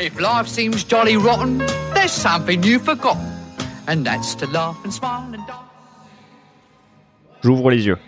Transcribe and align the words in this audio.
If 0.00 0.20
life 0.20 0.46
seems 0.46 0.84
jolly 0.84 1.16
rotten, 1.16 1.58
there's 1.92 2.12
something. 2.12 2.60
And 3.88 4.04
that's 4.04 4.36
to 4.36 4.46
laugh 4.46 4.76
and 4.84 4.92
smile 4.92 5.24
and 5.34 5.44
dance. 5.44 5.66
J'ouvre 7.42 7.70
les 7.70 7.84
yeux. 7.86 7.98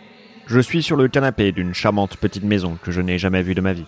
Je 0.47 0.61
suis 0.61 0.85
sur 0.85 0.97
le 0.97 1.09
canapé 1.09 1.51
d'une 1.51 1.75
charmante 1.75 2.17
petite 2.17 2.45
maison 2.45 2.79
que 2.81 2.93
je 2.93 3.01
n'ai 3.01 3.19
jamais 3.19 3.43
vue 3.43 3.57
de 3.57 3.61
ma 3.61 3.73
vie. 3.73 3.87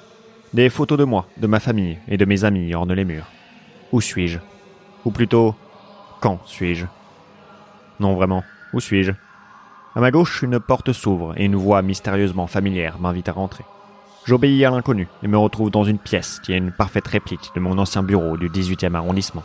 Des 0.52 0.68
photos 0.68 0.98
de 0.98 1.04
moi, 1.04 1.28
de 1.36 1.46
ma 1.46 1.60
famille 1.60 1.98
et 2.08 2.16
de 2.16 2.24
mes 2.24 2.42
amis 2.42 2.74
ornent 2.74 2.92
les 2.92 3.04
murs. 3.04 3.26
Où 3.92 4.00
suis-je? 4.00 4.40
Ou 5.04 5.12
plutôt, 5.12 5.54
quand 6.20 6.40
suis-je? 6.44 6.86
Non 8.00 8.14
vraiment, 8.14 8.42
où 8.72 8.80
suis-je? 8.80 9.12
À 9.94 10.00
ma 10.00 10.10
gauche, 10.10 10.42
une 10.42 10.58
porte 10.58 10.92
s'ouvre 10.92 11.34
et 11.36 11.44
une 11.44 11.54
voix 11.54 11.82
mystérieusement 11.82 12.48
familière 12.48 12.98
m'invite 12.98 13.28
à 13.28 13.32
rentrer. 13.32 13.64
J'obéis 14.24 14.64
à 14.64 14.70
l'inconnu 14.70 15.08
et 15.24 15.28
me 15.28 15.36
retrouve 15.36 15.70
dans 15.70 15.82
une 15.82 15.98
pièce 15.98 16.38
qui 16.38 16.52
est 16.52 16.58
une 16.58 16.70
parfaite 16.70 17.08
réplique 17.08 17.50
de 17.56 17.60
mon 17.60 17.76
ancien 17.78 18.04
bureau 18.04 18.36
du 18.36 18.48
18e 18.48 18.94
arrondissement. 18.94 19.42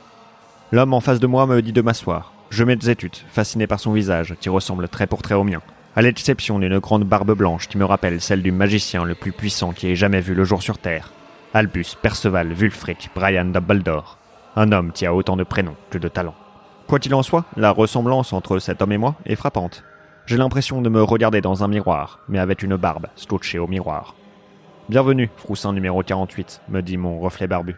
L'homme 0.71 0.93
en 0.93 0.99
face 0.99 1.19
de 1.19 1.25
moi 1.25 1.47
me 1.47 1.63
dit 1.63 1.73
de 1.73 1.81
m'asseoir. 1.81 2.31
Je 2.51 2.63
m'exécute, 2.63 3.25
fasciné 3.29 3.65
par 3.65 3.79
son 3.79 3.91
visage 3.91 4.35
qui 4.39 4.49
ressemble 4.49 4.87
très 4.87 5.07
pour 5.07 5.23
trait 5.23 5.33
au 5.33 5.43
mien, 5.43 5.61
à 5.95 6.03
l'exception 6.03 6.59
d'une 6.59 6.77
grande 6.77 7.05
barbe 7.05 7.35
blanche 7.35 7.67
qui 7.67 7.79
me 7.79 7.85
rappelle 7.85 8.21
celle 8.21 8.43
du 8.43 8.51
magicien 8.51 9.03
le 9.03 9.15
plus 9.15 9.31
puissant 9.31 9.71
qui 9.71 9.87
ait 9.87 9.95
jamais 9.95 10.21
vu 10.21 10.35
le 10.35 10.43
jour 10.43 10.61
sur 10.61 10.77
Terre. 10.77 11.11
Albus 11.55 11.95
Perceval 11.99 12.53
Wulfric 12.53 13.09
Brian 13.15 13.45
Dumbledore. 13.45 14.19
Un 14.55 14.71
homme 14.71 14.91
qui 14.91 15.07
a 15.07 15.15
autant 15.15 15.37
de 15.37 15.43
prénoms 15.43 15.75
que 15.89 15.97
de 15.97 16.07
talents. 16.07 16.35
Quoi 16.85 16.99
qu'il 16.99 17.15
en 17.15 17.23
soit, 17.23 17.45
la 17.55 17.71
ressemblance 17.71 18.31
entre 18.31 18.59
cet 18.59 18.83
homme 18.83 18.91
et 18.91 18.99
moi 18.99 19.15
est 19.25 19.35
frappante. 19.35 19.83
J'ai 20.27 20.37
l'impression 20.37 20.83
de 20.83 20.89
me 20.89 21.01
regarder 21.01 21.41
dans 21.41 21.63
un 21.63 21.67
miroir, 21.67 22.19
mais 22.29 22.37
avec 22.37 22.61
une 22.61 22.75
barbe 22.75 23.07
scotchée 23.15 23.57
au 23.57 23.67
miroir. 23.67 24.13
Bienvenue, 24.89 25.29
Froussin 25.35 25.73
numéro 25.73 26.01
48, 26.01 26.61
me 26.69 26.81
dit 26.81 26.95
mon 26.95 27.19
reflet 27.19 27.45
barbu. 27.45 27.75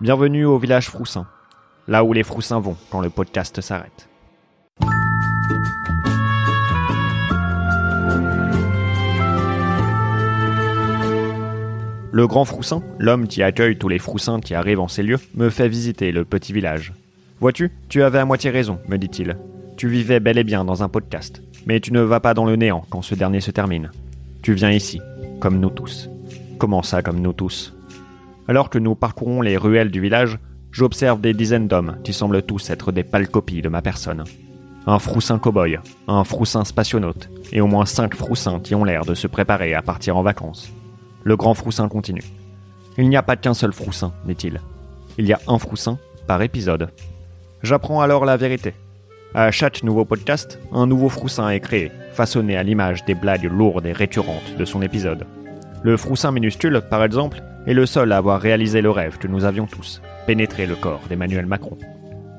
Bienvenue 0.00 0.44
au 0.44 0.58
village 0.58 0.88
Froussin, 0.90 1.26
là 1.88 2.04
où 2.04 2.12
les 2.12 2.22
Froussins 2.22 2.60
vont 2.60 2.76
quand 2.88 3.00
le 3.00 3.10
podcast 3.10 3.60
s'arrête. 3.60 4.08
Le 12.12 12.26
grand 12.28 12.44
Froussin, 12.44 12.80
l'homme 13.00 13.26
qui 13.26 13.42
accueille 13.42 13.76
tous 13.76 13.88
les 13.88 13.98
Froussins 13.98 14.38
qui 14.38 14.54
arrivent 14.54 14.78
en 14.78 14.86
ces 14.86 15.02
lieux, 15.02 15.18
me 15.34 15.50
fait 15.50 15.68
visiter 15.68 16.12
le 16.12 16.24
petit 16.24 16.52
village. 16.52 16.92
Vois-tu, 17.40 17.72
tu 17.88 18.04
avais 18.04 18.20
à 18.20 18.24
moitié 18.24 18.50
raison, 18.50 18.78
me 18.86 18.98
dit-il. 18.98 19.36
Tu 19.76 19.88
vivais 19.88 20.20
bel 20.20 20.38
et 20.38 20.44
bien 20.44 20.64
dans 20.64 20.84
un 20.84 20.88
podcast, 20.88 21.42
mais 21.66 21.80
tu 21.80 21.92
ne 21.92 22.02
vas 22.02 22.20
pas 22.20 22.34
dans 22.34 22.44
le 22.44 22.54
néant 22.54 22.86
quand 22.88 23.02
ce 23.02 23.16
dernier 23.16 23.40
se 23.40 23.50
termine. 23.50 23.90
Tu 24.42 24.54
viens 24.54 24.70
ici, 24.70 25.00
comme 25.40 25.58
nous 25.58 25.70
tous. 25.70 26.08
Comment 26.58 26.82
ça, 26.82 27.02
comme 27.02 27.20
nous 27.20 27.34
tous? 27.34 27.74
Alors 28.48 28.70
que 28.70 28.78
nous 28.78 28.94
parcourons 28.94 29.42
les 29.42 29.58
ruelles 29.58 29.90
du 29.90 30.00
village, 30.00 30.38
j'observe 30.70 31.20
des 31.20 31.34
dizaines 31.34 31.68
d'hommes 31.68 31.98
qui 32.02 32.14
semblent 32.14 32.42
tous 32.42 32.70
être 32.70 32.92
des 32.92 33.04
pâles 33.04 33.28
copies 33.28 33.60
de 33.60 33.68
ma 33.68 33.82
personne. 33.82 34.24
Un 34.86 34.98
froussin 34.98 35.38
cow-boy, 35.38 35.78
un 36.08 36.24
froussin 36.24 36.64
spationaute, 36.64 37.28
et 37.52 37.60
au 37.60 37.66
moins 37.66 37.84
cinq 37.84 38.14
froussins 38.14 38.60
qui 38.60 38.74
ont 38.74 38.84
l'air 38.84 39.04
de 39.04 39.14
se 39.14 39.26
préparer 39.26 39.74
à 39.74 39.82
partir 39.82 40.16
en 40.16 40.22
vacances. 40.22 40.72
Le 41.24 41.36
grand 41.36 41.54
froussin 41.54 41.88
continue. 41.88 42.24
Il 42.96 43.08
n'y 43.08 43.16
a 43.16 43.22
pas 43.22 43.36
qu'un 43.36 43.54
seul 43.54 43.72
froussin, 43.72 44.14
dit-il. 44.24 44.60
Il 45.18 45.26
y 45.26 45.34
a 45.34 45.40
un 45.48 45.58
froussin 45.58 45.98
par 46.26 46.40
épisode. 46.40 46.88
J'apprends 47.62 48.00
alors 48.00 48.24
la 48.24 48.38
vérité. 48.38 48.72
À 49.34 49.50
chaque 49.50 49.82
nouveau 49.82 50.06
podcast, 50.06 50.58
un 50.72 50.86
nouveau 50.86 51.10
froussin 51.10 51.50
est 51.50 51.60
créé, 51.60 51.90
façonné 52.12 52.56
à 52.56 52.62
l'image 52.62 53.04
des 53.04 53.14
blagues 53.14 53.50
lourdes 53.50 53.84
et 53.84 53.92
récurrentes 53.92 54.56
de 54.56 54.64
son 54.64 54.80
épisode. 54.80 55.26
Le 55.86 55.96
froussin 55.96 56.32
minuscule, 56.32 56.82
par 56.90 57.04
exemple, 57.04 57.44
est 57.64 57.72
le 57.72 57.86
seul 57.86 58.10
à 58.10 58.16
avoir 58.16 58.40
réalisé 58.40 58.82
le 58.82 58.90
rêve 58.90 59.18
que 59.18 59.28
nous 59.28 59.44
avions 59.44 59.66
tous, 59.66 60.02
pénétrer 60.26 60.66
le 60.66 60.74
corps 60.74 61.02
d'Emmanuel 61.08 61.46
Macron. 61.46 61.78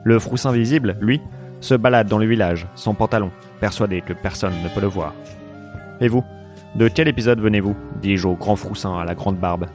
Le 0.03 0.19
froussin 0.19 0.51
visible, 0.51 0.97
lui, 0.99 1.21
se 1.61 1.73
balade 1.73 2.09
dans 2.09 2.17
le 2.17 2.25
village, 2.25 2.67
sans 2.75 2.93
pantalon, 2.93 3.31
persuadé 3.61 4.01
que 4.01 4.11
personne 4.11 4.51
ne 4.61 4.67
peut 4.67 4.81
le 4.81 4.87
voir. 4.87 5.13
Et 6.02 6.09
vous? 6.09 6.25
De 6.75 6.89
quel 6.89 7.07
épisode 7.07 7.39
venez-vous? 7.39 7.77
dis-je 8.02 8.27
au 8.27 8.36
grand 8.36 8.57
froussin 8.57 8.99
à 8.99 9.05
la 9.05 9.15
grande 9.15 9.37
barbe. 9.37 9.67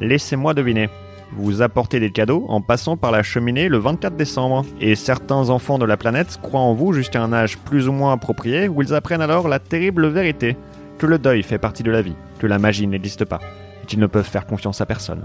Laissez-moi 0.00 0.52
deviner. 0.52 0.88
Vous 1.36 1.62
apportez 1.62 2.00
des 2.00 2.10
cadeaux 2.10 2.46
en 2.48 2.60
passant 2.60 2.96
par 2.96 3.12
la 3.12 3.22
cheminée 3.22 3.68
le 3.68 3.78
24 3.78 4.16
décembre, 4.16 4.64
et 4.80 4.96
certains 4.96 5.50
enfants 5.50 5.78
de 5.78 5.84
la 5.84 5.96
planète 5.96 6.40
croient 6.42 6.58
en 6.58 6.74
vous 6.74 6.92
jusqu'à 6.92 7.22
un 7.22 7.32
âge 7.32 7.58
plus 7.58 7.86
ou 7.86 7.92
moins 7.92 8.12
approprié 8.12 8.66
où 8.66 8.82
ils 8.82 8.92
apprennent 8.92 9.22
alors 9.22 9.46
la 9.46 9.60
terrible 9.60 10.08
vérité 10.08 10.56
que 11.00 11.06
le 11.06 11.18
deuil 11.18 11.42
fait 11.42 11.58
partie 11.58 11.82
de 11.82 11.90
la 11.90 12.02
vie, 12.02 12.14
que 12.38 12.46
la 12.46 12.58
magie 12.58 12.86
n'existe 12.86 13.24
pas, 13.24 13.40
et 13.82 13.86
qu'ils 13.86 14.00
ne 14.00 14.06
peuvent 14.06 14.28
faire 14.28 14.44
confiance 14.44 14.82
à 14.82 14.86
personne. 14.86 15.24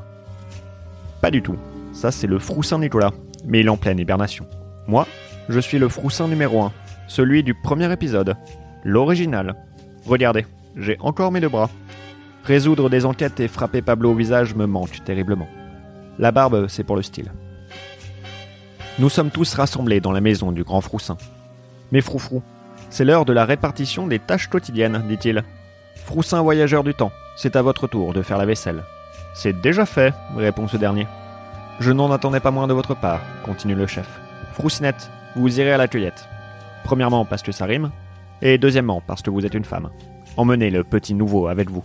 Pas 1.22 1.32
du 1.32 1.42
tout. 1.42 1.58
Ça, 1.92 2.12
c'est 2.12 2.28
le 2.28 2.40
froussin 2.40 2.80
Nicolas, 2.80 3.12
mais 3.46 3.60
il 3.60 3.66
est 3.66 3.70
en 3.70 3.76
pleine 3.76 4.00
hibernation. 4.00 4.48
Moi, 4.88 5.06
je 5.50 5.60
suis 5.60 5.78
le 5.78 5.90
froussin 5.90 6.30
numéro 6.30 6.62
1, 6.62 6.72
celui 7.10 7.44
du 7.44 7.54
premier 7.54 7.92
épisode, 7.92 8.36
l'original. 8.86 9.56
Regardez, 10.06 10.46
j'ai 10.78 10.96
encore 11.02 11.34
mes 11.34 11.42
deux 11.42 11.50
bras. 11.50 11.70
Résoudre 12.46 12.90
des 12.90 13.06
enquêtes 13.06 13.42
et 13.42 13.50
frapper 13.50 13.82
Pablo 13.82 14.12
au 14.12 14.16
visage 14.16 14.56
me 14.56 14.68
manque 14.68 15.04
terriblement. 15.04 15.50
La 16.20 16.32
barbe, 16.32 16.68
c'est 16.70 16.86
pour 16.86 16.96
le 16.96 17.02
style. 17.02 17.34
Nous 18.98 19.10
sommes 19.10 19.30
tous 19.30 19.54
rassemblés 19.56 20.00
dans 20.00 20.14
la 20.14 20.22
maison 20.22 20.54
du 20.54 20.64
grand 20.64 20.80
froussin. 20.80 21.18
Mais 21.92 22.00
froufrou, 22.00 22.42
c'est 22.90 23.04
l'heure 23.04 23.26
de 23.26 23.34
la 23.34 23.44
répartition 23.44 24.08
des 24.08 24.20
tâches 24.20 24.48
quotidiennes, 24.48 25.04
dit-il. 25.10 25.44
Froussin 26.06 26.42
voyageur 26.44 26.84
du 26.84 26.94
temps, 26.94 27.12
c'est 27.36 27.56
à 27.56 27.64
votre 27.64 27.88
tour 27.88 28.14
de 28.14 28.22
faire 28.22 28.38
la 28.38 28.46
vaisselle. 28.46 28.84
C'est 29.34 29.60
déjà 29.60 29.88
fait, 29.88 30.14
répond 30.38 30.68
ce 30.68 30.78
dernier. 30.78 31.08
Je 31.80 31.92
n'en 31.92 32.12
attendais 32.12 32.40
pas 32.40 32.52
moins 32.52 32.68
de 32.68 32.74
votre 32.74 32.96
part, 32.96 33.22
continue 33.44 33.74
le 33.74 33.88
chef. 33.88 34.08
Froussinette, 34.54 35.10
vous 35.36 35.60
irez 35.60 35.74
à 35.74 35.78
la 35.78 35.88
cueillette. 35.88 36.30
Premièrement 36.84 37.26
parce 37.26 37.42
que 37.42 37.52
ça 37.52 37.66
rime, 37.66 37.90
et 38.44 38.60
deuxièmement 38.60 39.02
parce 39.06 39.24
que 39.24 39.32
vous 39.32 39.48
êtes 39.48 39.56
une 39.56 39.66
femme. 39.66 39.90
Emmenez 40.38 40.70
le 40.70 40.84
petit 40.84 41.16
nouveau 41.16 41.48
avec 41.48 41.72
vous. 41.72 41.84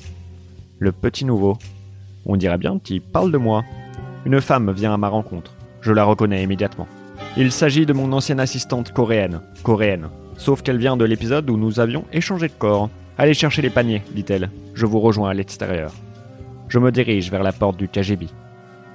Le 0.78 0.92
petit 0.92 1.24
nouveau 1.24 1.56
On 2.26 2.36
dirait 2.36 2.58
bien 2.58 2.78
qu'il 2.78 3.00
parle 3.00 3.32
de 3.32 3.38
moi. 3.38 3.64
Une 4.26 4.42
femme 4.42 4.70
vient 4.70 4.92
à 4.92 4.98
ma 4.98 5.08
rencontre. 5.08 5.54
Je 5.80 5.92
la 5.92 6.04
reconnais 6.04 6.42
immédiatement. 6.42 6.86
Il 7.38 7.52
s'agit 7.52 7.86
de 7.86 7.94
mon 7.94 8.12
ancienne 8.12 8.38
assistante 8.38 8.92
coréenne. 8.92 9.40
Coréenne. 9.62 10.10
Sauf 10.40 10.62
qu'elle 10.62 10.78
vient 10.78 10.96
de 10.96 11.04
l'épisode 11.04 11.50
où 11.50 11.58
nous 11.58 11.80
avions 11.80 12.06
échangé 12.14 12.48
de 12.48 12.54
corps. 12.58 12.88
Allez 13.18 13.34
chercher 13.34 13.60
les 13.60 13.68
paniers, 13.68 14.00
dit-elle. 14.14 14.48
Je 14.72 14.86
vous 14.86 14.98
rejoins 14.98 15.28
à 15.28 15.34
l'extérieur. 15.34 15.92
Je 16.68 16.78
me 16.78 16.90
dirige 16.90 17.30
vers 17.30 17.42
la 17.42 17.52
porte 17.52 17.76
du 17.76 17.88
KGB. 17.88 18.26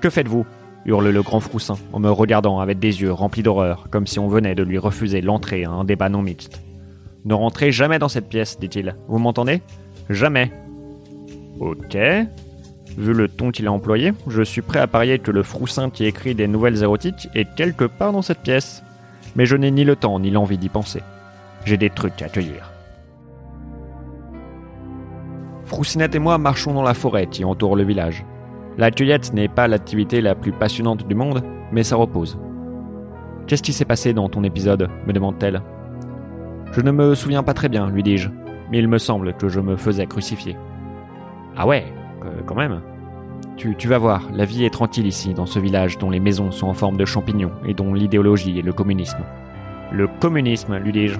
Que 0.01 0.09
faites-vous? 0.09 0.43
hurle 0.87 1.09
le 1.09 1.21
grand 1.21 1.39
Froussin 1.39 1.77
en 1.93 1.99
me 1.99 2.09
regardant 2.09 2.59
avec 2.59 2.79
des 2.79 2.99
yeux 2.99 3.11
remplis 3.11 3.43
d'horreur, 3.43 3.87
comme 3.91 4.07
si 4.07 4.17
on 4.17 4.27
venait 4.27 4.55
de 4.55 4.63
lui 4.63 4.79
refuser 4.79 5.21
l'entrée 5.21 5.65
à 5.65 5.69
un 5.69 5.83
débat 5.83 6.09
non 6.09 6.23
mixte. 6.23 6.63
Ne 7.25 7.35
rentrez 7.35 7.71
jamais 7.71 7.99
dans 7.99 8.09
cette 8.09 8.27
pièce, 8.27 8.59
dit-il. 8.59 8.95
Vous 9.07 9.19
m'entendez? 9.19 9.61
Jamais. 10.09 10.51
Ok. 11.59 11.95
Vu 12.97 13.13
le 13.13 13.27
ton 13.27 13.51
qu'il 13.51 13.67
a 13.67 13.71
employé, 13.71 14.13
je 14.27 14.41
suis 14.41 14.63
prêt 14.63 14.79
à 14.79 14.87
parier 14.87 15.19
que 15.19 15.31
le 15.31 15.43
Froussin 15.43 15.91
qui 15.91 16.05
écrit 16.05 16.33
des 16.33 16.47
nouvelles 16.47 16.81
érotiques 16.81 17.29
est 17.35 17.53
quelque 17.55 17.85
part 17.85 18.13
dans 18.13 18.23
cette 18.23 18.41
pièce. 18.41 18.81
Mais 19.35 19.45
je 19.45 19.55
n'ai 19.55 19.69
ni 19.69 19.83
le 19.83 19.95
temps 19.95 20.19
ni 20.19 20.31
l'envie 20.31 20.57
d'y 20.57 20.69
penser. 20.69 21.01
J'ai 21.65 21.77
des 21.77 21.89
trucs 21.89 22.21
à 22.21 22.29
cueillir. 22.29 22.71
Froussinette 25.65 26.13
et 26.13 26.19
moi 26.19 26.37
marchons 26.37 26.73
dans 26.75 26.83
la 26.83 26.93
forêt 26.93 27.25
qui 27.25 27.43
entoure 27.43 27.75
le 27.75 27.83
village. 27.83 28.23
La 28.77 28.91
cueillette 28.91 29.33
n'est 29.33 29.47
pas 29.47 29.67
l'activité 29.67 30.21
la 30.21 30.35
plus 30.35 30.51
passionnante 30.51 31.07
du 31.07 31.15
monde, 31.15 31.43
mais 31.71 31.83
ça 31.83 31.95
repose. 31.95 32.37
Qu'est-ce 33.47 33.63
qui 33.63 33.73
s'est 33.73 33.83
passé 33.83 34.13
dans 34.13 34.29
ton 34.29 34.43
épisode 34.43 34.89
me 35.07 35.13
demande-t-elle. 35.13 35.63
Je 36.71 36.81
ne 36.81 36.91
me 36.91 37.15
souviens 37.15 37.41
pas 37.41 37.55
très 37.55 37.69
bien, 37.69 37.89
lui 37.89 38.03
dis-je, 38.03 38.29
mais 38.69 38.77
il 38.77 38.87
me 38.87 38.99
semble 38.99 39.33
que 39.33 39.49
je 39.49 39.59
me 39.59 39.75
faisais 39.75 40.05
crucifier. 40.05 40.55
Ah 41.57 41.65
ouais, 41.65 41.85
quand 42.45 42.55
même. 42.55 42.81
Tu, 43.57 43.75
tu 43.75 43.87
vas 43.87 43.97
voir, 43.97 44.21
la 44.33 44.45
vie 44.45 44.65
est 44.65 44.73
tranquille 44.73 45.07
ici, 45.07 45.33
dans 45.33 45.45
ce 45.47 45.57
village 45.57 45.97
dont 45.97 46.11
les 46.11 46.19
maisons 46.19 46.51
sont 46.51 46.67
en 46.67 46.73
forme 46.73 46.97
de 46.97 47.05
champignons 47.05 47.53
et 47.65 47.73
dont 47.73 47.93
l'idéologie 47.93 48.59
est 48.59 48.63
le 48.63 48.73
communisme. 48.73 49.23
Le 49.91 50.07
communisme, 50.07 50.77
lui 50.77 50.91
dis-je. 50.91 51.17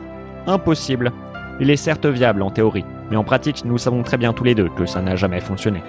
Impossible. 0.48 1.12
Il 1.60 1.70
est 1.70 1.76
certes 1.76 2.06
viable 2.06 2.42
en 2.42 2.52
théorie, 2.52 2.86
mais 3.10 3.18
en 3.18 3.24
pratique, 3.24 3.66
nous 3.66 3.78
savons 3.78 4.04
très 4.04 4.18
bien 4.18 4.34
tous 4.34 4.44
les 4.44 4.56
deux 4.56 4.70
que 4.70 4.86
ça 4.86 5.02
n'a 5.02 5.16
jamais 5.16 5.40
fonctionné. 5.40 5.82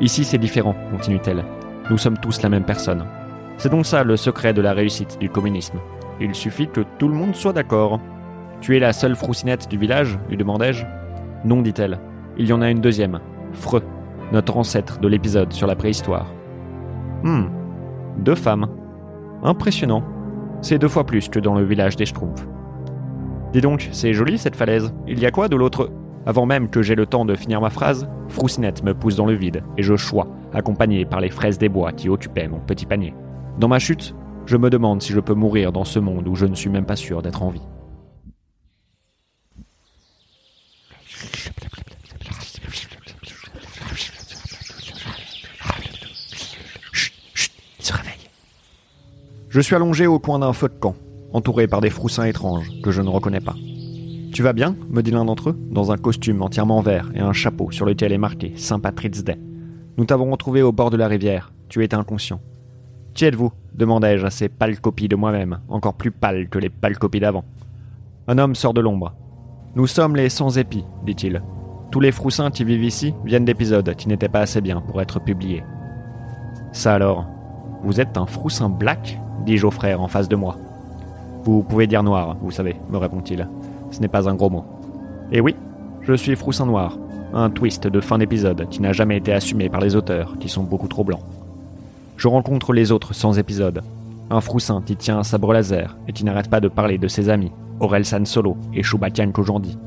Ici, 0.00 0.24
c'est 0.24 0.38
différent, 0.38 0.74
continue-t-elle. 0.90 1.44
Nous 1.90 1.98
sommes 1.98 2.18
tous 2.18 2.42
la 2.42 2.48
même 2.48 2.64
personne. 2.64 3.04
C'est 3.58 3.70
donc 3.70 3.86
ça 3.86 4.04
le 4.04 4.16
secret 4.16 4.52
de 4.52 4.60
la 4.60 4.72
réussite 4.72 5.18
du 5.20 5.30
communisme. 5.30 5.78
Il 6.20 6.34
suffit 6.34 6.68
que 6.68 6.82
tout 6.98 7.08
le 7.08 7.14
monde 7.14 7.34
soit 7.34 7.52
d'accord. 7.52 8.00
Tu 8.60 8.76
es 8.76 8.80
la 8.80 8.92
seule 8.92 9.16
froussinette 9.16 9.68
du 9.68 9.78
village 9.78 10.18
lui 10.28 10.36
demandai-je. 10.36 10.84
Non, 11.44 11.62
dit-elle. 11.62 12.00
Il 12.38 12.46
y 12.46 12.52
en 12.52 12.62
a 12.62 12.70
une 12.70 12.80
deuxième, 12.80 13.20
Freux, 13.52 13.82
notre 14.32 14.56
ancêtre 14.56 14.98
de 14.98 15.08
l'épisode 15.08 15.52
sur 15.52 15.66
la 15.66 15.76
préhistoire. 15.76 16.26
Hmm, 17.22 17.44
deux 18.18 18.34
femmes. 18.34 18.66
Impressionnant. 19.42 20.02
C'est 20.60 20.78
deux 20.78 20.88
fois 20.88 21.04
plus 21.04 21.28
que 21.28 21.38
dans 21.38 21.54
le 21.54 21.64
village 21.64 21.96
des 21.96 22.06
Schtroumpfs. 22.06 22.46
Dis 23.52 23.60
donc, 23.60 23.88
c'est 23.92 24.12
joli 24.12 24.38
cette 24.38 24.56
falaise. 24.56 24.92
Il 25.06 25.18
y 25.18 25.26
a 25.26 25.30
quoi 25.30 25.48
de 25.48 25.56
l'autre? 25.56 25.90
Avant 26.26 26.44
même 26.44 26.68
que 26.68 26.82
j'aie 26.82 26.96
le 26.96 27.06
temps 27.06 27.24
de 27.24 27.36
finir 27.36 27.60
ma 27.60 27.70
phrase, 27.70 28.08
Froussinette 28.28 28.82
me 28.82 28.94
pousse 28.94 29.16
dans 29.16 29.26
le 29.26 29.34
vide 29.34 29.62
et 29.76 29.82
je 29.82 29.94
chois, 29.94 30.26
accompagné 30.52 31.04
par 31.04 31.20
les 31.20 31.30
fraises 31.30 31.56
des 31.56 31.68
bois 31.68 31.92
qui 31.92 32.08
occupaient 32.08 32.48
mon 32.48 32.58
petit 32.58 32.84
panier. 32.84 33.14
Dans 33.58 33.68
ma 33.68 33.78
chute, 33.78 34.14
je 34.44 34.56
me 34.56 34.68
demande 34.68 35.02
si 35.02 35.12
je 35.12 35.20
peux 35.20 35.34
mourir 35.34 35.72
dans 35.72 35.84
ce 35.84 35.98
monde 35.98 36.26
où 36.26 36.34
je 36.34 36.46
ne 36.46 36.54
suis 36.54 36.70
même 36.70 36.84
pas 36.84 36.96
sûr 36.96 37.22
d'être 37.22 37.42
en 37.42 37.50
vie. 37.50 37.62
se 47.86 47.92
réveille. 47.92 48.30
Je 49.48 49.60
suis 49.60 49.74
allongé 49.74 50.06
au 50.06 50.18
coin 50.18 50.40
d'un 50.40 50.52
feu 50.52 50.68
de 50.68 50.74
camp, 50.74 50.96
entouré 51.36 51.68
par 51.68 51.82
des 51.82 51.90
froussins 51.90 52.24
étranges 52.24 52.70
que 52.82 52.90
je 52.90 53.02
ne 53.02 53.10
reconnais 53.10 53.40
pas. 53.40 53.54
Tu 54.32 54.42
vas 54.42 54.54
bien 54.54 54.74
me 54.88 55.02
dit 55.02 55.10
l'un 55.10 55.26
d'entre 55.26 55.50
eux, 55.50 55.58
dans 55.70 55.92
un 55.92 55.98
costume 55.98 56.40
entièrement 56.40 56.80
vert 56.80 57.10
et 57.14 57.20
un 57.20 57.34
chapeau 57.34 57.70
sur 57.70 57.84
lequel 57.84 58.12
est 58.12 58.18
marqué 58.18 58.54
Saint 58.56 58.80
Patrick's 58.80 59.22
Day. 59.22 59.38
Nous 59.98 60.06
t'avons 60.06 60.30
retrouvé 60.30 60.62
au 60.62 60.72
bord 60.72 60.90
de 60.90 60.96
la 60.96 61.08
rivière. 61.08 61.52
Tu 61.68 61.84
étais 61.84 61.94
inconscient. 61.94 62.40
Qui 63.14 63.26
êtes-vous 63.26 63.52
demandai-je 63.74 64.24
à 64.24 64.30
ces 64.30 64.48
pâles 64.48 64.80
copies 64.80 65.08
de 65.08 65.16
moi-même, 65.16 65.60
encore 65.68 65.94
plus 65.94 66.10
pâles 66.10 66.48
que 66.48 66.58
les 66.58 66.70
pâles 66.70 66.98
copies 66.98 67.20
d'avant. 67.20 67.44
Un 68.28 68.38
homme 68.38 68.54
sort 68.54 68.72
de 68.74 68.80
l'ombre. 68.80 69.14
Nous 69.74 69.86
sommes 69.86 70.16
les 70.16 70.30
sans 70.30 70.56
épis, 70.56 70.84
dit-il. 71.04 71.42
Tous 71.90 72.00
les 72.00 72.12
froussins 72.12 72.50
qui 72.50 72.64
vivent 72.64 72.84
ici 72.84 73.14
viennent 73.24 73.44
d'épisodes 73.44 73.94
qui 73.94 74.08
n'étaient 74.08 74.28
pas 74.28 74.40
assez 74.40 74.62
bien 74.62 74.80
pour 74.80 75.02
être 75.02 75.20
publiés. 75.20 75.64
Ça 76.72 76.94
alors 76.94 77.26
Vous 77.82 78.00
êtes 78.00 78.16
un 78.16 78.26
froussin 78.26 78.70
black 78.70 79.18
dis-je 79.46 79.66
au 79.66 79.70
frère 79.70 80.00
en 80.00 80.08
face 80.08 80.28
de 80.28 80.36
moi. 80.36 80.56
Vous 81.46 81.62
pouvez 81.62 81.86
dire 81.86 82.02
noir, 82.02 82.36
vous 82.42 82.50
savez, 82.50 82.74
me 82.90 82.96
répond-il. 82.96 83.48
Ce 83.92 84.00
n'est 84.00 84.08
pas 84.08 84.28
un 84.28 84.34
gros 84.34 84.50
mot. 84.50 84.64
Et 85.30 85.40
oui, 85.40 85.54
je 86.02 86.12
suis 86.12 86.34
froussin 86.34 86.66
noir, 86.66 86.98
un 87.32 87.50
twist 87.50 87.86
de 87.86 88.00
fin 88.00 88.18
d'épisode 88.18 88.68
qui 88.68 88.82
n'a 88.82 88.92
jamais 88.92 89.18
été 89.18 89.32
assumé 89.32 89.68
par 89.68 89.80
les 89.80 89.94
auteurs, 89.94 90.34
qui 90.40 90.48
sont 90.48 90.64
beaucoup 90.64 90.88
trop 90.88 91.04
blancs. 91.04 91.22
Je 92.16 92.26
rencontre 92.26 92.72
les 92.72 92.90
autres 92.90 93.14
sans 93.14 93.38
épisode. 93.38 93.82
Un 94.28 94.40
froussin 94.40 94.82
qui 94.84 94.96
tient 94.96 95.18
un 95.18 95.22
sabre 95.22 95.52
laser 95.52 95.96
et 96.08 96.12
qui 96.12 96.24
n'arrête 96.24 96.50
pas 96.50 96.58
de 96.58 96.66
parler 96.66 96.98
de 96.98 97.06
ses 97.06 97.28
amis, 97.28 97.52
Aurel 97.78 98.04
San 98.04 98.26
Solo 98.26 98.56
et 98.74 98.82
Shubatian 98.82 99.30
Kojandi. 99.30 99.78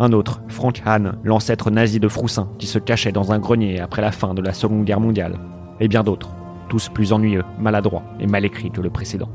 Un 0.00 0.10
autre, 0.10 0.42
Frank 0.48 0.82
Hahn, 0.84 1.18
l'ancêtre 1.22 1.70
nazi 1.70 2.00
de 2.00 2.08
Froussin, 2.08 2.48
qui 2.58 2.66
se 2.66 2.80
cachait 2.80 3.12
dans 3.12 3.30
un 3.30 3.38
grenier 3.38 3.78
après 3.78 4.02
la 4.02 4.10
fin 4.10 4.34
de 4.34 4.42
la 4.42 4.52
Seconde 4.52 4.84
Guerre 4.86 4.98
mondiale. 4.98 5.38
Et 5.78 5.86
bien 5.86 6.02
d'autres, 6.02 6.34
tous 6.68 6.88
plus 6.88 7.12
ennuyeux, 7.12 7.44
maladroits 7.60 8.02
et 8.18 8.26
mal 8.26 8.44
écrits 8.44 8.72
que 8.72 8.80
le 8.80 8.90
précédent. 8.90 9.28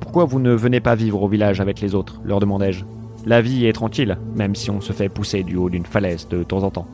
Pourquoi 0.00 0.24
vous 0.24 0.40
ne 0.40 0.52
venez 0.52 0.80
pas 0.80 0.94
vivre 0.94 1.22
au 1.22 1.28
village 1.28 1.60
avec 1.60 1.80
les 1.80 1.94
autres 1.94 2.20
leur 2.24 2.40
demandai-je. 2.40 2.84
La 3.26 3.40
vie 3.40 3.66
est 3.66 3.72
tranquille, 3.72 4.16
même 4.34 4.54
si 4.54 4.70
on 4.70 4.80
se 4.80 4.92
fait 4.92 5.08
pousser 5.08 5.42
du 5.42 5.56
haut 5.56 5.68
d'une 5.68 5.86
falaise 5.86 6.28
de 6.28 6.42
temps 6.42 6.62
en 6.62 6.70
temps. 6.70 6.86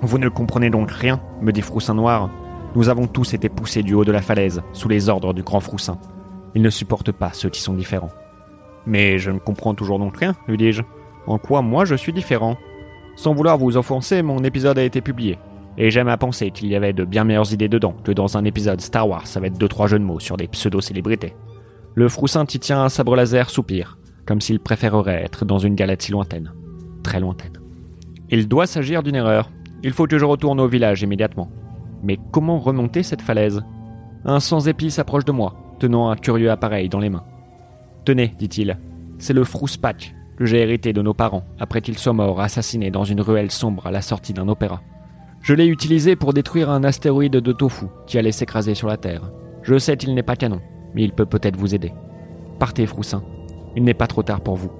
Vous 0.00 0.18
ne 0.18 0.28
comprenez 0.28 0.70
donc 0.70 0.90
rien, 0.90 1.20
me 1.42 1.52
dit 1.52 1.62
Froussin 1.62 1.94
Noir. 1.94 2.30
Nous 2.76 2.88
avons 2.88 3.06
tous 3.06 3.34
été 3.34 3.48
poussés 3.48 3.82
du 3.82 3.94
haut 3.94 4.04
de 4.04 4.12
la 4.12 4.22
falaise, 4.22 4.62
sous 4.72 4.88
les 4.88 5.08
ordres 5.08 5.34
du 5.34 5.42
grand 5.42 5.60
Froussin. 5.60 5.98
Il 6.54 6.62
ne 6.62 6.70
supporte 6.70 7.12
pas 7.12 7.32
ceux 7.32 7.50
qui 7.50 7.60
sont 7.60 7.74
différents. 7.74 8.12
Mais 8.86 9.18
je 9.18 9.30
ne 9.30 9.38
comprends 9.38 9.74
toujours 9.74 9.98
donc 9.98 10.16
rien, 10.16 10.36
lui 10.46 10.56
dis-je. 10.56 10.82
En 11.26 11.38
quoi 11.38 11.60
moi 11.60 11.84
je 11.84 11.96
suis 11.96 12.12
différent? 12.12 12.56
Sans 13.16 13.34
vouloir 13.34 13.58
vous 13.58 13.76
offenser, 13.76 14.22
mon 14.22 14.44
épisode 14.44 14.78
a 14.78 14.84
été 14.84 15.00
publié. 15.00 15.38
Et 15.76 15.90
j'aime 15.90 16.08
à 16.08 16.16
penser 16.16 16.50
qu'il 16.50 16.68
y 16.68 16.76
avait 16.76 16.92
de 16.92 17.04
bien 17.04 17.24
meilleures 17.24 17.52
idées 17.52 17.68
dedans 17.68 17.94
que 18.04 18.12
dans 18.12 18.36
un 18.36 18.44
épisode 18.44 18.80
Star 18.80 19.08
Wars 19.08 19.26
avec 19.34 19.58
deux 19.58 19.68
trois 19.68 19.88
jeux 19.88 19.98
de 19.98 20.04
mots 20.04 20.20
sur 20.20 20.36
des 20.36 20.46
pseudo-célébrités. 20.46 21.34
Le 21.98 22.08
Froussin 22.08 22.46
tient 22.46 22.80
un 22.80 22.88
sabre 22.88 23.16
laser 23.16 23.50
soupire, 23.50 23.98
comme 24.24 24.40
s'il 24.40 24.60
préférerait 24.60 25.24
être 25.24 25.44
dans 25.44 25.58
une 25.58 25.74
galaxie 25.74 26.12
lointaine. 26.12 26.52
Très 27.02 27.18
lointaine. 27.18 27.58
Il 28.30 28.46
doit 28.46 28.68
s'agir 28.68 29.02
d'une 29.02 29.16
erreur. 29.16 29.50
Il 29.82 29.92
faut 29.92 30.06
que 30.06 30.16
je 30.16 30.24
retourne 30.24 30.60
au 30.60 30.68
village 30.68 31.02
immédiatement. 31.02 31.50
Mais 32.04 32.16
comment 32.30 32.60
remonter 32.60 33.02
cette 33.02 33.20
falaise? 33.20 33.64
Un 34.24 34.38
sans-épi 34.38 34.92
s'approche 34.92 35.24
de 35.24 35.32
moi, 35.32 35.56
tenant 35.80 36.08
un 36.08 36.14
curieux 36.14 36.52
appareil 36.52 36.88
dans 36.88 37.00
les 37.00 37.10
mains. 37.10 37.24
Tenez, 38.04 38.32
dit-il, 38.38 38.78
c'est 39.18 39.32
le 39.32 39.42
Frouspatch 39.42 40.14
que 40.36 40.44
j'ai 40.44 40.60
hérité 40.60 40.92
de 40.92 41.02
nos 41.02 41.14
parents 41.14 41.46
après 41.58 41.80
qu'ils 41.80 41.98
soient 41.98 42.12
morts 42.12 42.40
assassinés 42.40 42.92
dans 42.92 43.02
une 43.02 43.22
ruelle 43.22 43.50
sombre 43.50 43.88
à 43.88 43.90
la 43.90 44.02
sortie 44.02 44.34
d'un 44.34 44.46
opéra. 44.46 44.82
Je 45.42 45.52
l'ai 45.52 45.66
utilisé 45.66 46.14
pour 46.14 46.32
détruire 46.32 46.70
un 46.70 46.84
astéroïde 46.84 47.32
de 47.32 47.52
tofu 47.52 47.86
qui 48.06 48.18
allait 48.18 48.30
s'écraser 48.30 48.76
sur 48.76 48.86
la 48.86 48.98
Terre. 48.98 49.32
Je 49.62 49.76
sais 49.76 49.96
qu'il 49.96 50.14
n'est 50.14 50.22
pas 50.22 50.36
canon, 50.36 50.60
mais 50.94 51.02
il 51.02 51.12
peut 51.12 51.26
peut-être 51.26 51.56
vous 51.56 51.74
aider. 51.74 51.92
Partez, 52.58 52.86
Froussin. 52.86 53.22
Il 53.76 53.84
n'est 53.84 53.94
pas 53.94 54.06
trop 54.06 54.22
tard 54.22 54.40
pour 54.40 54.56
vous. 54.56 54.70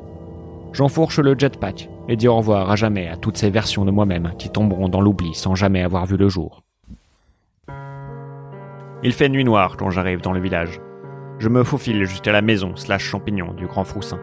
J'enfourche 0.73 1.19
le 1.19 1.35
jetpack 1.39 1.89
et 2.09 2.17
dis 2.17 2.29
au 2.29 2.37
revoir 2.37 2.71
à 2.71 2.77
jamais 2.77 3.09
à 3.09 3.17
toutes 3.17 3.37
ces 3.37 3.51
versions 3.51 3.85
de 3.85 3.91
moi-même 3.91 4.33
qui 4.39 4.51
tomberont 4.51 4.89
dans 4.89 5.01
l'oubli 5.01 5.35
sans 5.35 5.55
jamais 5.55 5.83
avoir 5.83 6.07
vu 6.07 6.17
le 6.17 6.29
jour. 6.29 6.63
Il 9.03 9.13
fait 9.13 9.29
nuit 9.29 9.45
noire 9.45 9.77
quand 9.77 9.91
j'arrive 9.91 10.21
dans 10.21 10.33
le 10.33 10.41
village. 10.41 10.81
Je 11.39 11.49
me 11.49 11.63
faufile 11.63 12.05
jusqu'à 12.05 12.33
la 12.33 12.43
maison 12.43 12.75
slash 12.75 13.05
champignon 13.05 13.55
du 13.55 13.67
grand 13.67 13.85
Froussin. 13.85 14.19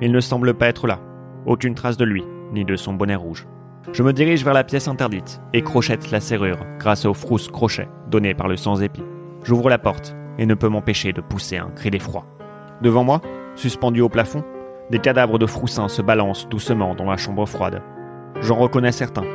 Il 0.00 0.10
ne 0.10 0.20
semble 0.20 0.54
pas 0.54 0.66
être 0.66 0.88
là. 0.88 1.00
Aucune 1.46 1.74
trace 1.74 1.96
de 1.96 2.04
lui, 2.04 2.24
ni 2.52 2.64
de 2.64 2.74
son 2.74 2.94
bonnet 2.94 3.14
rouge. 3.14 3.46
Je 3.92 4.02
me 4.02 4.12
dirige 4.12 4.44
vers 4.44 4.54
la 4.54 4.64
pièce 4.64 4.88
interdite 4.88 5.40
et 5.52 5.62
crochette 5.62 6.10
la 6.10 6.20
serrure 6.20 6.58
grâce 6.78 7.04
au 7.04 7.14
frousse 7.14 7.48
crochet 7.48 7.88
donné 8.10 8.34
par 8.34 8.48
le 8.48 8.56
sans-épi. 8.56 9.02
J'ouvre 9.44 9.70
la 9.70 9.78
porte 9.78 10.14
et 10.38 10.46
ne 10.46 10.54
peux 10.54 10.68
m'empêcher 10.68 11.12
de 11.12 11.20
pousser 11.20 11.56
un 11.56 11.70
cri 11.70 11.90
d'effroi. 11.90 12.24
Devant 12.80 13.04
moi, 13.04 13.20
suspendu 13.54 14.00
au 14.00 14.08
plafond, 14.08 14.44
des 14.90 15.00
cadavres 15.00 15.38
de 15.38 15.46
froussins 15.46 15.88
se 15.88 16.00
balancent 16.00 16.48
doucement 16.48 16.94
dans 16.94 17.04
la 17.04 17.16
chambre 17.16 17.44
froide. 17.46 17.82
J'en 18.40 18.56
reconnais 18.56 18.92
certains. 18.92 19.26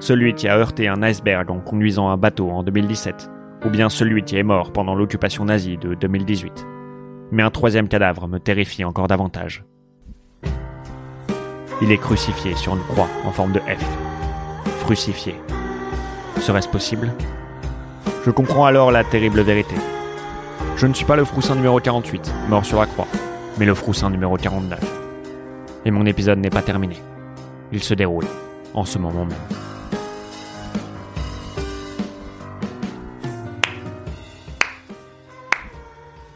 Celui 0.00 0.34
qui 0.34 0.48
a 0.48 0.56
heurté 0.56 0.88
un 0.88 1.02
iceberg 1.02 1.50
en 1.50 1.60
conduisant 1.60 2.08
un 2.08 2.16
bateau 2.16 2.50
en 2.50 2.62
2017, 2.62 3.30
ou 3.64 3.70
bien 3.70 3.88
celui 3.88 4.22
qui 4.22 4.36
est 4.36 4.42
mort 4.42 4.72
pendant 4.72 4.94
l'occupation 4.94 5.44
nazie 5.44 5.78
de 5.78 5.94
2018. 5.94 6.66
Mais 7.32 7.42
un 7.42 7.50
troisième 7.50 7.88
cadavre 7.88 8.28
me 8.28 8.38
terrifie 8.38 8.84
encore 8.84 9.08
davantage. 9.08 9.64
Il 11.82 11.92
est 11.92 11.98
crucifié 11.98 12.54
sur 12.54 12.74
une 12.74 12.82
croix 12.84 13.08
en 13.26 13.32
forme 13.32 13.52
de 13.52 13.60
F. 13.60 13.84
Crucifié. 14.84 15.34
Serait-ce 16.38 16.68
possible? 16.68 17.12
Je 18.24 18.30
comprends 18.30 18.64
alors 18.64 18.90
la 18.90 19.04
terrible 19.04 19.42
vérité. 19.42 19.74
Je 20.76 20.86
ne 20.86 20.92
suis 20.92 21.06
pas 21.06 21.16
le 21.16 21.24
Froussin 21.24 21.54
numéro 21.54 21.80
48, 21.80 22.34
mort 22.50 22.66
sur 22.66 22.78
la 22.78 22.84
croix, 22.84 23.08
mais 23.58 23.64
le 23.64 23.74
Froussin 23.74 24.10
numéro 24.10 24.36
49. 24.36 24.78
Et 25.86 25.90
mon 25.90 26.04
épisode 26.04 26.38
n'est 26.38 26.50
pas 26.50 26.60
terminé. 26.60 26.98
Il 27.72 27.82
se 27.82 27.94
déroule 27.94 28.26
en 28.74 28.84
ce 28.84 28.98
moment 28.98 29.24
même. 29.24 29.38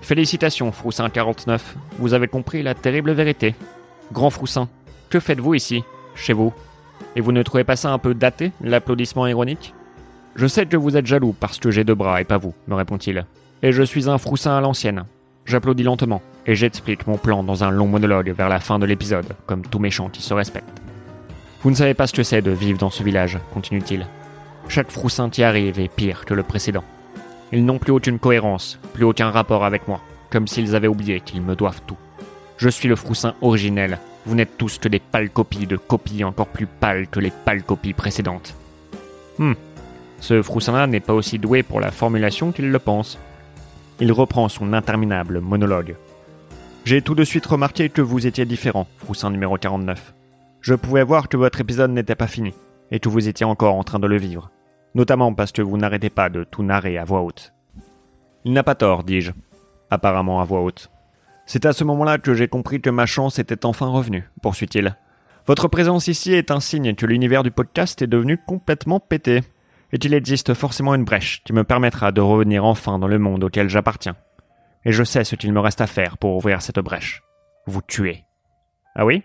Félicitations, 0.00 0.72
Froussin 0.72 1.10
49. 1.10 1.76
Vous 1.98 2.14
avez 2.14 2.26
compris 2.26 2.62
la 2.62 2.74
terrible 2.74 3.12
vérité. 3.12 3.54
Grand 4.10 4.30
Froussin, 4.30 4.70
que 5.10 5.20
faites-vous 5.20 5.52
ici, 5.52 5.84
chez 6.14 6.32
vous? 6.32 6.54
Et 7.14 7.20
vous 7.20 7.32
ne 7.32 7.42
trouvez 7.42 7.64
pas 7.64 7.76
ça 7.76 7.92
un 7.92 7.98
peu 7.98 8.14
daté, 8.14 8.52
l'applaudissement 8.62 9.26
ironique? 9.26 9.74
Je 10.34 10.46
sais 10.46 10.64
que 10.64 10.78
vous 10.78 10.96
êtes 10.96 11.06
jaloux 11.06 11.34
parce 11.38 11.58
que 11.58 11.70
j'ai 11.70 11.84
deux 11.84 11.94
bras 11.94 12.22
et 12.22 12.24
pas 12.24 12.38
vous, 12.38 12.54
me 12.68 12.74
répond-il. 12.74 13.26
Et 13.62 13.72
je 13.72 13.82
suis 13.82 14.08
un 14.08 14.18
Froussin 14.18 14.56
à 14.56 14.60
l'ancienne. 14.60 15.04
J'applaudis 15.44 15.82
lentement, 15.82 16.22
et 16.46 16.54
j'explique 16.54 17.06
mon 17.06 17.18
plan 17.18 17.42
dans 17.42 17.64
un 17.64 17.70
long 17.70 17.86
monologue 17.86 18.30
vers 18.30 18.48
la 18.48 18.60
fin 18.60 18.78
de 18.78 18.86
l'épisode, 18.86 19.36
comme 19.46 19.62
tout 19.62 19.78
méchant 19.78 20.08
qui 20.08 20.22
se 20.22 20.32
respecte. 20.32 20.80
Vous 21.62 21.70
ne 21.70 21.76
savez 21.76 21.94
pas 21.94 22.06
ce 22.06 22.14
que 22.14 22.22
c'est 22.22 22.40
de 22.40 22.50
vivre 22.50 22.78
dans 22.78 22.90
ce 22.90 23.02
village, 23.02 23.38
continue-t-il. 23.52 24.06
Chaque 24.68 24.90
Froussin 24.90 25.28
qui 25.28 25.42
arrive 25.42 25.78
est 25.78 25.94
pire 25.94 26.24
que 26.24 26.32
le 26.32 26.42
précédent. 26.42 26.84
Ils 27.52 27.64
n'ont 27.64 27.78
plus 27.78 27.92
aucune 27.92 28.18
cohérence, 28.18 28.78
plus 28.94 29.04
aucun 29.04 29.30
rapport 29.30 29.64
avec 29.64 29.88
moi, 29.88 30.00
comme 30.30 30.46
s'ils 30.46 30.74
avaient 30.74 30.88
oublié 30.88 31.20
qu'ils 31.20 31.42
me 31.42 31.56
doivent 31.56 31.82
tout. 31.86 31.98
Je 32.56 32.68
suis 32.68 32.88
le 32.88 32.96
Froussin 32.96 33.34
originel, 33.42 33.98
vous 34.26 34.34
n'êtes 34.34 34.56
tous 34.56 34.78
que 34.78 34.88
des 34.88 35.00
pâles 35.00 35.30
copies 35.30 35.66
de 35.66 35.76
copies 35.76 36.24
encore 36.24 36.46
plus 36.46 36.66
pâles 36.66 37.08
que 37.08 37.20
les 37.20 37.32
pâles 37.32 37.62
copies 37.62 37.94
précédentes. 37.94 38.54
Hmm, 39.38 39.54
ce 40.20 40.42
Froussin-là 40.42 40.86
n'est 40.86 41.00
pas 41.00 41.14
aussi 41.14 41.38
doué 41.38 41.62
pour 41.62 41.80
la 41.80 41.90
formulation 41.90 42.52
qu'il 42.52 42.70
le 42.70 42.78
pense. 42.78 43.18
Il 44.00 44.12
reprend 44.12 44.48
son 44.48 44.72
interminable 44.72 45.40
monologue. 45.40 45.96
J'ai 46.84 47.02
tout 47.02 47.14
de 47.14 47.24
suite 47.24 47.46
remarqué 47.46 47.90
que 47.90 48.02
vous 48.02 48.26
étiez 48.26 48.46
différent, 48.46 48.86
Froussin 48.96 49.30
numéro 49.30 49.56
49. 49.56 50.14
Je 50.60 50.74
pouvais 50.74 51.04
voir 51.04 51.28
que 51.28 51.36
votre 51.36 51.60
épisode 51.60 51.90
n'était 51.90 52.14
pas 52.14 52.26
fini, 52.26 52.54
et 52.90 53.00
que 53.00 53.08
vous 53.08 53.28
étiez 53.28 53.46
encore 53.46 53.74
en 53.74 53.84
train 53.84 53.98
de 53.98 54.06
le 54.06 54.16
vivre 54.16 54.50
notamment 54.94 55.32
parce 55.34 55.52
que 55.52 55.62
vous 55.62 55.76
n'arrêtez 55.76 56.10
pas 56.10 56.28
de 56.28 56.44
tout 56.44 56.62
narrer 56.62 56.98
à 56.98 57.04
voix 57.04 57.22
haute. 57.22 57.52
Il 58.44 58.52
n'a 58.52 58.62
pas 58.62 58.74
tort, 58.74 59.04
dis-je, 59.04 59.32
apparemment 59.90 60.40
à 60.40 60.44
voix 60.44 60.62
haute. 60.62 60.90
C'est 61.46 61.66
à 61.66 61.72
ce 61.72 61.84
moment-là 61.84 62.18
que 62.18 62.34
j'ai 62.34 62.48
compris 62.48 62.80
que 62.80 62.90
ma 62.90 63.06
chance 63.06 63.38
était 63.38 63.66
enfin 63.66 63.86
revenue, 63.86 64.28
poursuit-il. 64.42 64.96
Votre 65.46 65.68
présence 65.68 66.06
ici 66.06 66.32
est 66.32 66.50
un 66.50 66.60
signe 66.60 66.94
que 66.94 67.06
l'univers 67.06 67.42
du 67.42 67.50
podcast 67.50 68.00
est 68.02 68.06
devenu 68.06 68.38
complètement 68.38 69.00
pété, 69.00 69.40
et 69.92 69.98
qu'il 69.98 70.14
existe 70.14 70.54
forcément 70.54 70.94
une 70.94 71.04
brèche 71.04 71.42
qui 71.44 71.52
me 71.52 71.64
permettra 71.64 72.12
de 72.12 72.20
revenir 72.20 72.64
enfin 72.64 72.98
dans 72.98 73.08
le 73.08 73.18
monde 73.18 73.44
auquel 73.44 73.68
j'appartiens. 73.68 74.16
Et 74.84 74.92
je 74.92 75.04
sais 75.04 75.24
ce 75.24 75.36
qu'il 75.36 75.52
me 75.52 75.60
reste 75.60 75.80
à 75.80 75.86
faire 75.86 76.16
pour 76.16 76.36
ouvrir 76.36 76.62
cette 76.62 76.78
brèche. 76.78 77.22
Vous 77.66 77.82
tuer. 77.82 78.24
Ah 78.94 79.04
oui? 79.04 79.22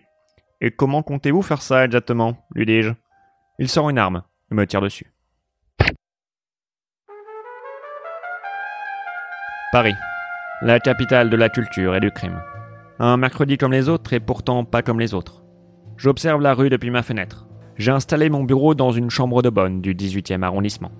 Et 0.61 0.71
comment 0.71 1.03
comptez-vous 1.03 1.41
faire 1.41 1.61
ça 1.61 1.85
exactement? 1.85 2.37
lui 2.53 2.65
dis-je. 2.65 2.91
Il 3.59 3.69
sort 3.69 3.89
une 3.89 3.97
arme 3.99 4.23
et 4.51 4.55
me 4.55 4.65
tire 4.65 4.81
dessus. 4.81 5.11
Paris, 9.71 9.95
la 10.61 10.79
capitale 10.79 11.29
de 11.29 11.35
la 11.35 11.49
culture 11.49 11.95
et 11.95 11.99
du 11.99 12.11
crime. 12.11 12.41
Un 12.99 13.17
mercredi 13.17 13.57
comme 13.57 13.73
les 13.73 13.89
autres 13.89 14.13
et 14.13 14.21
pourtant 14.21 14.63
pas 14.63 14.81
comme 14.81 14.99
les 14.99 15.13
autres. 15.13 15.43
J'observe 15.97 16.41
la 16.41 16.53
rue 16.53 16.69
depuis 16.69 16.91
ma 16.91 17.03
fenêtre. 17.03 17.47
J'ai 17.77 17.91
installé 17.91 18.29
mon 18.29 18.43
bureau 18.43 18.73
dans 18.73 18.91
une 18.91 19.09
chambre 19.09 19.41
de 19.41 19.49
bonne 19.49 19.81
du 19.81 19.95
18e 19.95 20.43
arrondissement. 20.43 20.91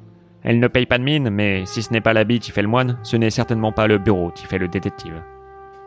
Elle 0.43 0.59
ne 0.59 0.67
paye 0.67 0.85
pas 0.85 0.97
de 0.97 1.03
mine, 1.03 1.29
mais 1.29 1.65
si 1.65 1.81
ce 1.81 1.91
n'est 1.93 2.01
pas 2.01 2.13
l'habit 2.13 2.39
qui 2.39 2.51
fait 2.51 2.61
le 2.61 2.67
moine, 2.67 2.99
ce 3.01 3.17
n'est 3.17 3.29
certainement 3.29 3.71
pas 3.71 3.87
le 3.87 3.97
bureau 3.97 4.29
qui 4.31 4.45
fait 4.45 4.57
le 4.57 4.67
détective. 4.67 5.23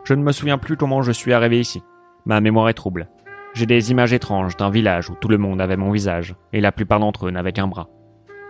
Je 0.03 0.13
ne 0.15 0.23
me 0.23 0.31
souviens 0.31 0.57
plus 0.57 0.77
comment 0.77 1.01
je 1.01 1.11
suis 1.11 1.31
arrivé 1.31 1.59
ici. 1.59 1.83
Ma 2.25 2.41
mémoire 2.41 2.69
est 2.69 2.73
trouble. 2.73 3.07
J'ai 3.53 3.67
des 3.67 3.91
images 3.91 4.13
étranges 4.13 4.57
d'un 4.57 4.69
village 4.69 5.09
où 5.09 5.15
tout 5.15 5.27
le 5.27 5.37
monde 5.37 5.61
avait 5.61 5.77
mon 5.77 5.91
visage, 5.91 6.35
et 6.53 6.61
la 6.61 6.71
plupart 6.71 6.99
d'entre 6.99 7.27
eux 7.27 7.31
n'avaient 7.31 7.53
qu'un 7.53 7.67
bras. 7.67 7.89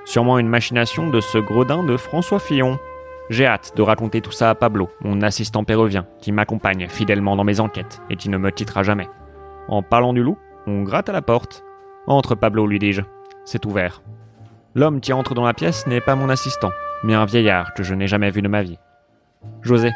Sûrement 0.06 0.40
une 0.40 0.48
machination 0.48 1.10
de 1.10 1.20
ce 1.20 1.38
gredin 1.38 1.84
de 1.84 1.98
François 1.98 2.40
Fillon. 2.40 2.80
J'ai 3.30 3.46
hâte 3.46 3.74
de 3.76 3.82
raconter 3.82 4.22
tout 4.22 4.32
ça 4.32 4.50
à 4.50 4.56
Pablo, 4.56 4.90
mon 5.02 5.22
assistant 5.22 5.64
péruvien, 5.64 6.08
qui 6.20 6.32
m'accompagne 6.32 6.88
fidèlement 6.88 7.36
dans 7.36 7.44
mes 7.44 7.60
enquêtes 7.60 8.02
et 8.10 8.16
qui 8.16 8.30
ne 8.30 8.38
me 8.38 8.50
quittera 8.50 8.82
jamais. 8.82 9.10
En 9.68 9.84
parlant 9.84 10.14
du 10.14 10.24
loup, 10.24 10.38
on 10.66 10.82
gratte 10.82 11.10
à 11.10 11.14
la 11.14 11.22
porte. 11.22 11.64
Entre, 12.10 12.34
Pablo, 12.34 12.66
lui 12.66 12.80
dis-je. 12.80 13.02
C'est 13.46 13.66
ouvert. 13.66 14.02
L'homme 14.74 15.00
qui 15.00 15.14
entre 15.14 15.36
dans 15.36 15.46
la 15.46 15.54
pièce 15.54 15.86
n'est 15.86 16.02
pas 16.02 16.16
mon 16.16 16.30
assistant, 16.30 16.72
mais 17.04 17.14
un 17.14 17.26
vieillard 17.26 17.74
que 17.76 17.84
je 17.84 17.94
n'ai 17.94 18.08
jamais 18.08 18.32
vu 18.32 18.42
de 18.42 18.48
ma 18.48 18.64
vie. 18.64 18.80
José, 19.62 19.92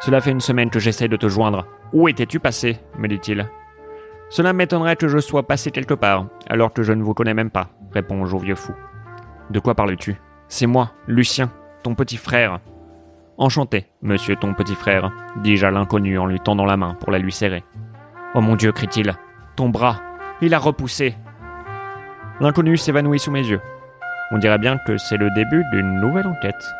cela 0.00 0.20
fait 0.20 0.32
une 0.32 0.40
semaine 0.40 0.70
que 0.70 0.80
j'essaie 0.80 1.06
de 1.06 1.16
te 1.16 1.28
joindre. 1.28 1.64
Où 1.92 2.08
étais-tu 2.08 2.40
passé? 2.40 2.80
me 2.98 3.06
dit-il. 3.06 3.48
Cela 4.28 4.52
m'étonnerait 4.52 4.96
que 4.96 5.06
je 5.06 5.18
sois 5.18 5.46
passé 5.46 5.70
quelque 5.70 5.94
part, 5.94 6.26
alors 6.48 6.72
que 6.72 6.82
je 6.82 6.92
ne 6.92 7.02
vous 7.02 7.14
connais 7.14 7.34
même 7.34 7.50
pas, 7.50 7.68
répond-je 7.92 8.34
au 8.34 8.38
vieux 8.40 8.56
fou. 8.56 8.72
De 9.50 9.60
quoi 9.60 9.74
parles-tu? 9.74 10.16
C'est 10.48 10.66
moi, 10.66 10.92
Lucien, 11.06 11.50
ton 11.84 11.94
petit 11.94 12.16
frère. 12.16 12.58
Enchanté, 13.38 13.86
monsieur 14.02 14.34
ton 14.34 14.54
petit 14.54 14.74
frère, 14.74 15.12
dis-je 15.42 15.66
à 15.66 15.70
l'inconnu 15.70 16.18
en 16.18 16.26
lui 16.26 16.40
tendant 16.40 16.64
la 16.64 16.76
main 16.76 16.94
pour 16.94 17.12
la 17.12 17.18
lui 17.18 17.32
serrer. 17.32 17.62
Oh 18.34 18.40
mon 18.40 18.56
Dieu, 18.56 18.72
crie-t-il, 18.72 19.14
ton 19.54 19.68
bras, 19.68 20.00
il 20.40 20.54
a 20.54 20.58
repoussé. 20.58 21.14
L'inconnu 22.42 22.76
s'évanouit 22.76 23.20
sous 23.20 23.30
mes 23.30 23.46
yeux. 23.46 23.60
On 24.32 24.38
dirait 24.38 24.58
bien 24.58 24.76
que 24.76 24.98
c'est 24.98 25.16
le 25.16 25.30
début 25.30 25.62
d'une 25.70 26.00
nouvelle 26.00 26.26
enquête. 26.26 26.74